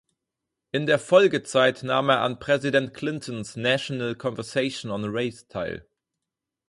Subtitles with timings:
[0.71, 5.85] In der Folgezeit nahm er an Präsident Clintons „National Conversation on Race“ teil.